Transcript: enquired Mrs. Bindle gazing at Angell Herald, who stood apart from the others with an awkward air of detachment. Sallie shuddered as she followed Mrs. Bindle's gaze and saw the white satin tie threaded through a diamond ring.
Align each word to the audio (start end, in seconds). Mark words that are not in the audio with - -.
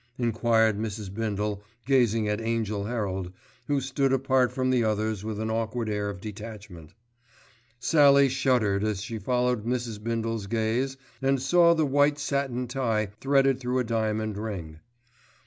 enquired 0.17 0.79
Mrs. 0.79 1.13
Bindle 1.13 1.61
gazing 1.85 2.27
at 2.27 2.41
Angell 2.41 2.85
Herald, 2.85 3.31
who 3.67 3.79
stood 3.79 4.11
apart 4.11 4.51
from 4.51 4.71
the 4.71 4.83
others 4.83 5.23
with 5.23 5.39
an 5.39 5.51
awkward 5.51 5.87
air 5.91 6.09
of 6.09 6.19
detachment. 6.19 6.95
Sallie 7.77 8.27
shuddered 8.27 8.83
as 8.83 9.03
she 9.03 9.19
followed 9.19 9.63
Mrs. 9.63 10.03
Bindle's 10.03 10.47
gaze 10.47 10.97
and 11.21 11.39
saw 11.39 11.75
the 11.75 11.85
white 11.85 12.17
satin 12.17 12.67
tie 12.67 13.11
threaded 13.19 13.59
through 13.59 13.77
a 13.77 13.83
diamond 13.83 14.39
ring. 14.39 14.79